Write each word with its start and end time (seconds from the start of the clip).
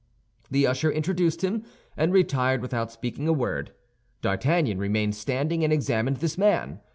The 0.49 0.65
usher 0.65 0.91
introduced 0.91 1.43
him, 1.43 1.61
and 1.95 2.11
retired 2.11 2.63
without 2.63 2.91
speaking 2.91 3.27
a 3.27 3.31
word. 3.33 3.71
D'Artagnan 4.23 4.79
remained 4.79 5.13
standing 5.13 5.63
and 5.63 5.71
examined 5.71 6.17
this 6.17 6.39
man. 6.39 6.79